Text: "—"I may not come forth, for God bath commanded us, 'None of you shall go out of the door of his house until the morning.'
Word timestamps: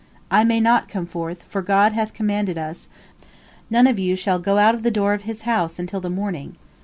"—"I 0.31 0.43
may 0.43 0.59
not 0.59 0.89
come 0.89 1.05
forth, 1.05 1.43
for 1.43 1.61
God 1.61 1.93
bath 1.95 2.15
commanded 2.15 2.57
us, 2.57 2.87
'None 3.69 3.85
of 3.85 3.99
you 3.99 4.15
shall 4.15 4.39
go 4.39 4.57
out 4.57 4.73
of 4.73 4.81
the 4.81 4.89
door 4.89 5.13
of 5.13 5.21
his 5.29 5.41
house 5.43 5.77
until 5.77 6.01
the 6.01 6.09
morning.' 6.09 6.55